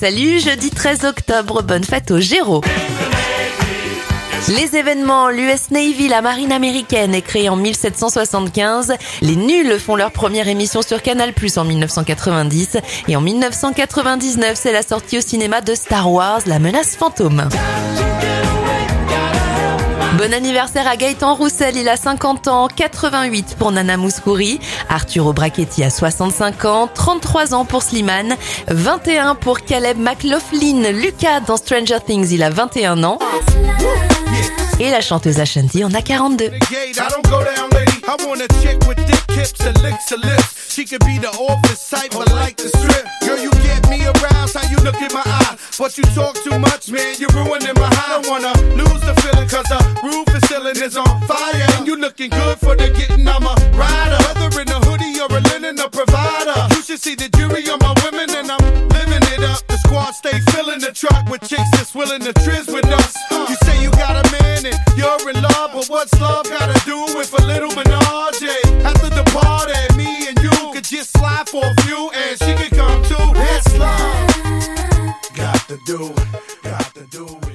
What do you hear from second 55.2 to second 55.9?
or a linen, a